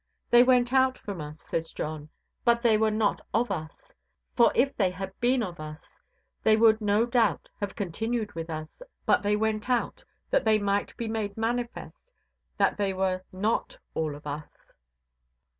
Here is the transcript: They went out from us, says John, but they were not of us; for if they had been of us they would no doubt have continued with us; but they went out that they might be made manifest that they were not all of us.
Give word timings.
They 0.31 0.41
went 0.41 0.73
out 0.73 0.97
from 0.97 1.21
us, 1.21 1.39
says 1.41 1.71
John, 1.71 2.09
but 2.43 2.63
they 2.63 2.75
were 2.75 2.89
not 2.89 3.21
of 3.35 3.51
us; 3.51 3.91
for 4.35 4.51
if 4.55 4.75
they 4.75 4.89
had 4.89 5.13
been 5.19 5.43
of 5.43 5.59
us 5.59 5.99
they 6.41 6.57
would 6.57 6.81
no 6.81 7.05
doubt 7.05 7.51
have 7.59 7.75
continued 7.75 8.33
with 8.33 8.49
us; 8.49 8.81
but 9.05 9.21
they 9.21 9.35
went 9.35 9.69
out 9.69 10.03
that 10.31 10.43
they 10.43 10.57
might 10.57 10.97
be 10.97 11.07
made 11.07 11.37
manifest 11.37 12.01
that 12.57 12.77
they 12.77 12.93
were 12.95 13.21
not 13.31 13.77
all 13.93 14.15
of 14.15 14.25
us. 14.25 14.55